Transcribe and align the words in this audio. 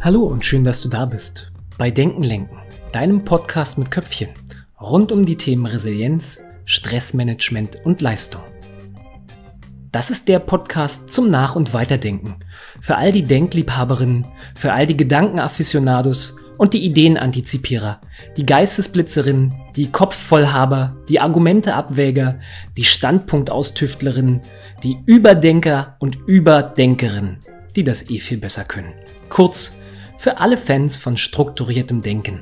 Hallo 0.00 0.24
und 0.24 0.44
schön, 0.44 0.64
dass 0.64 0.80
du 0.80 0.88
da 0.88 1.04
bist. 1.04 1.52
Bei 1.76 1.90
Denken 1.90 2.22
lenken, 2.22 2.56
deinem 2.92 3.24
Podcast 3.24 3.78
mit 3.78 3.90
Köpfchen 3.90 4.30
rund 4.80 5.12
um 5.12 5.24
die 5.24 5.36
Themen 5.36 5.66
Resilienz, 5.66 6.40
Stressmanagement 6.64 7.84
und 7.84 8.00
Leistung. 8.00 8.42
Das 9.92 10.10
ist 10.10 10.26
der 10.26 10.38
Podcast 10.38 11.10
zum 11.10 11.30
Nach- 11.30 11.56
und 11.56 11.72
Weiterdenken. 11.72 12.36
Für 12.80 12.96
all 12.96 13.12
die 13.12 13.22
Denkliebhaberinnen, 13.22 14.26
für 14.54 14.72
all 14.72 14.86
die 14.86 14.96
Gedankenafficionados 14.96 16.36
und 16.58 16.74
die 16.74 16.84
Ideenantizipierer, 16.84 18.00
die 18.36 18.44
Geistesblitzerinnen, 18.44 19.54
die 19.76 19.90
Kopfvollhaber, 19.90 20.96
die 21.08 21.20
Argumenteabwäger, 21.20 22.40
die 22.76 22.84
Standpunktaustüftlerinnen, 22.84 24.42
die 24.82 24.98
Überdenker 25.06 25.96
und 26.00 26.18
Überdenkerinnen, 26.26 27.38
die 27.76 27.84
das 27.84 28.10
eh 28.10 28.18
viel 28.18 28.38
besser 28.38 28.64
können. 28.64 28.92
Kurz, 29.30 29.78
für 30.18 30.40
alle 30.40 30.56
Fans 30.56 30.98
von 30.98 31.16
strukturiertem 31.16 32.02
Denken. 32.02 32.40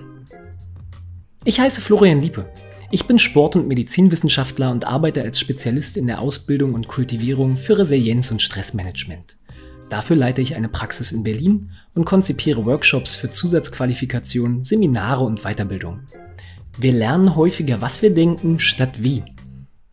Ich 1.45 1.61
heiße 1.61 1.81
Florian 1.81 2.23
Liepe. 2.23 2.51
Ich 2.91 3.05
bin 3.07 3.19
Sport- 3.19 3.55
und 3.55 3.69
Medizinwissenschaftler 3.69 4.71
und 4.71 4.87
arbeite 4.87 5.23
als 5.23 5.39
Spezialist 5.39 5.97
in 5.97 6.07
der 6.07 6.21
Ausbildung 6.21 6.73
und 6.73 6.89
Kultivierung 6.89 7.57
für 7.57 7.79
Resilienz 7.79 8.31
und 8.31 8.41
Stressmanagement. 8.41 9.36
Dafür 9.89 10.17
leite 10.17 10.43
ich 10.43 10.57
eine 10.57 10.69
Praxis 10.69 11.13
in 11.13 11.23
Berlin 11.23 11.71
und 11.95 12.05
konzipiere 12.05 12.67
Workshops 12.67 13.15
für 13.15 13.31
Zusatzqualifikationen, 13.31 14.63
Seminare 14.63 15.25
und 15.25 15.43
Weiterbildung. 15.43 16.01
Wir 16.79 16.93
lernen 16.93 17.37
häufiger, 17.37 17.81
was 17.81 18.03
wir 18.03 18.13
denken, 18.13 18.59
statt 18.59 19.03
wie. 19.03 19.23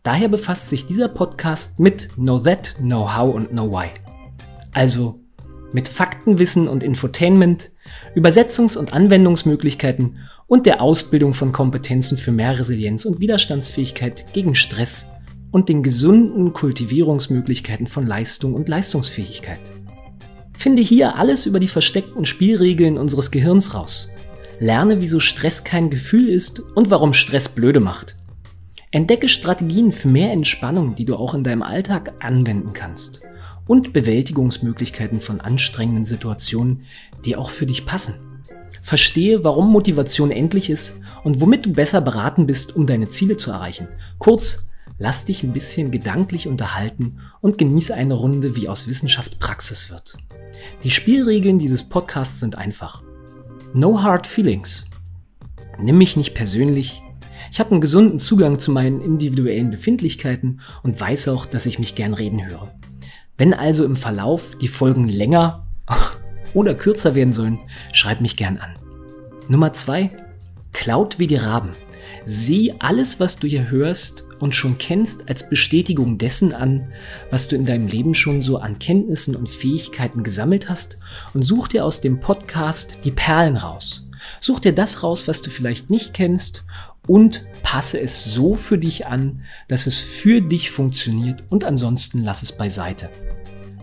Daher 0.02 0.28
befasst 0.28 0.68
sich 0.68 0.86
dieser 0.86 1.08
Podcast 1.08 1.80
mit 1.80 2.10
Know 2.16 2.38
That, 2.38 2.74
Know 2.78 3.16
How 3.16 3.34
und 3.34 3.50
Know 3.50 3.70
Why. 3.70 3.88
Also 4.72 5.20
mit 5.72 5.88
Faktenwissen 5.88 6.68
und 6.68 6.82
Infotainment, 6.82 7.70
Übersetzungs- 8.14 8.76
und 8.76 8.92
Anwendungsmöglichkeiten 8.92 10.18
und 10.46 10.66
der 10.66 10.82
Ausbildung 10.82 11.34
von 11.34 11.52
Kompetenzen 11.52 12.18
für 12.18 12.32
mehr 12.32 12.58
Resilienz 12.58 13.04
und 13.04 13.20
Widerstandsfähigkeit 13.20 14.26
gegen 14.32 14.54
Stress 14.54 15.06
und 15.52 15.68
den 15.68 15.82
gesunden 15.82 16.52
Kultivierungsmöglichkeiten 16.52 17.86
von 17.86 18.06
Leistung 18.06 18.54
und 18.54 18.68
Leistungsfähigkeit. 18.68 19.60
Finde 20.64 20.80
hier 20.80 21.16
alles 21.16 21.44
über 21.44 21.60
die 21.60 21.68
versteckten 21.68 22.24
Spielregeln 22.24 22.96
unseres 22.96 23.30
Gehirns 23.30 23.74
raus. 23.74 24.08
Lerne, 24.58 25.02
wieso 25.02 25.20
Stress 25.20 25.62
kein 25.62 25.90
Gefühl 25.90 26.30
ist 26.30 26.60
und 26.74 26.90
warum 26.90 27.12
Stress 27.12 27.50
blöde 27.50 27.80
macht. 27.80 28.14
Entdecke 28.90 29.28
Strategien 29.28 29.92
für 29.92 30.08
mehr 30.08 30.32
Entspannung, 30.32 30.94
die 30.94 31.04
du 31.04 31.16
auch 31.16 31.34
in 31.34 31.44
deinem 31.44 31.62
Alltag 31.62 32.14
anwenden 32.20 32.72
kannst 32.72 33.20
und 33.66 33.92
Bewältigungsmöglichkeiten 33.92 35.20
von 35.20 35.42
anstrengenden 35.42 36.06
Situationen, 36.06 36.86
die 37.26 37.36
auch 37.36 37.50
für 37.50 37.66
dich 37.66 37.84
passen. 37.84 38.14
Verstehe, 38.82 39.44
warum 39.44 39.70
Motivation 39.70 40.30
endlich 40.30 40.70
ist 40.70 41.02
und 41.24 41.42
womit 41.42 41.66
du 41.66 41.72
besser 41.72 42.00
beraten 42.00 42.46
bist, 42.46 42.74
um 42.74 42.86
deine 42.86 43.10
Ziele 43.10 43.36
zu 43.36 43.50
erreichen. 43.50 43.88
Kurz, 44.18 44.70
lass 44.98 45.24
dich 45.24 45.42
ein 45.42 45.52
bisschen 45.52 45.90
gedanklich 45.90 46.48
unterhalten 46.48 47.20
und 47.40 47.58
genieße 47.58 47.94
eine 47.94 48.14
Runde, 48.14 48.56
wie 48.56 48.68
aus 48.68 48.86
Wissenschaft 48.86 49.38
Praxis 49.40 49.90
wird. 49.90 50.16
Die 50.82 50.90
Spielregeln 50.90 51.58
dieses 51.58 51.82
Podcasts 51.82 52.40
sind 52.40 52.56
einfach. 52.56 53.02
No 53.72 54.02
hard 54.02 54.26
feelings. 54.26 54.84
Nimm 55.78 55.98
mich 55.98 56.16
nicht 56.16 56.34
persönlich. 56.34 57.02
Ich 57.50 57.60
habe 57.60 57.72
einen 57.72 57.80
gesunden 57.80 58.18
Zugang 58.18 58.58
zu 58.58 58.70
meinen 58.70 59.00
individuellen 59.00 59.70
Befindlichkeiten 59.70 60.60
und 60.82 61.00
weiß 61.00 61.28
auch, 61.28 61.46
dass 61.46 61.66
ich 61.66 61.78
mich 61.78 61.94
gern 61.94 62.14
reden 62.14 62.46
höre. 62.46 62.72
Wenn 63.36 63.52
also 63.52 63.84
im 63.84 63.96
Verlauf 63.96 64.56
die 64.58 64.68
Folgen 64.68 65.08
länger 65.08 65.66
oder 66.54 66.74
kürzer 66.74 67.14
werden 67.14 67.32
sollen, 67.32 67.58
schreib 67.92 68.20
mich 68.20 68.36
gern 68.36 68.58
an. 68.58 68.74
Nummer 69.48 69.72
zwei: 69.72 70.10
Klaut 70.72 71.18
wie 71.18 71.26
die 71.26 71.36
Raben. 71.36 71.70
Sieh 72.24 72.74
alles, 72.78 73.20
was 73.20 73.38
du 73.38 73.46
hier 73.46 73.70
hörst 73.70 74.24
und 74.40 74.54
schon 74.54 74.78
kennst, 74.78 75.28
als 75.28 75.48
Bestätigung 75.48 76.18
dessen 76.18 76.52
an, 76.52 76.92
was 77.30 77.48
du 77.48 77.56
in 77.56 77.66
deinem 77.66 77.86
Leben 77.86 78.14
schon 78.14 78.42
so 78.42 78.58
an 78.58 78.78
Kenntnissen 78.78 79.36
und 79.36 79.48
Fähigkeiten 79.48 80.22
gesammelt 80.22 80.68
hast 80.68 80.98
und 81.32 81.42
such 81.42 81.68
dir 81.68 81.84
aus 81.84 82.00
dem 82.00 82.20
Podcast 82.20 82.98
die 83.04 83.10
Perlen 83.10 83.56
raus. 83.56 84.06
Such 84.40 84.60
dir 84.60 84.72
das 84.72 85.02
raus, 85.02 85.28
was 85.28 85.42
du 85.42 85.50
vielleicht 85.50 85.90
nicht 85.90 86.14
kennst 86.14 86.64
und 87.06 87.44
passe 87.62 88.00
es 88.00 88.24
so 88.24 88.54
für 88.54 88.78
dich 88.78 89.06
an, 89.06 89.42
dass 89.68 89.86
es 89.86 90.00
für 90.00 90.40
dich 90.40 90.70
funktioniert 90.70 91.42
und 91.50 91.64
ansonsten 91.64 92.22
lass 92.22 92.42
es 92.42 92.52
beiseite. 92.52 93.10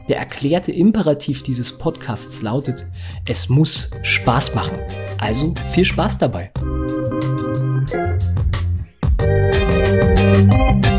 Der 0.09 0.17
erklärte 0.17 0.71
Imperativ 0.71 1.43
dieses 1.43 1.77
Podcasts 1.77 2.41
lautet, 2.41 2.85
es 3.25 3.49
muss 3.49 3.91
Spaß 4.03 4.55
machen. 4.55 4.77
Also 5.17 5.53
viel 5.71 5.85
Spaß 5.85 6.17
dabei. 6.17 6.51
Thank 10.49 10.85
you. 10.85 10.90